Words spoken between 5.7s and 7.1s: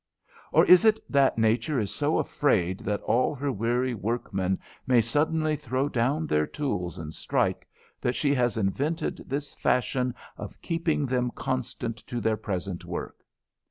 down their tools